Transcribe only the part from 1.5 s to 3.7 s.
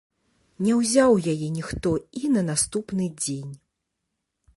ніхто і на наступны дзень.